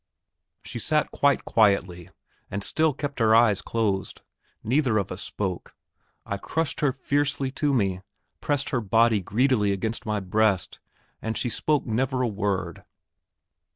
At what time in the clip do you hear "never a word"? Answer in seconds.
11.85-12.83